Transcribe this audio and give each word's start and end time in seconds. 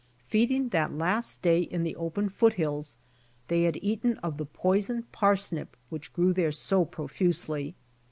Feeding 0.25 0.69
that 0.69 0.91
last 0.97 1.43
day 1.43 1.59
in 1.59 1.83
the 1.83 1.95
open 1.95 2.27
foothills, 2.29 2.97
they 3.49 3.61
had 3.65 3.77
eaten 3.83 4.17
of 4.23 4.39
the 4.39 4.47
poison 4.47 5.03
parsnip 5.11 5.77
which 5.89 6.11
grew 6.11 6.33
there 6.33 6.51
so 6.51 6.85
profusely. 6.85 7.75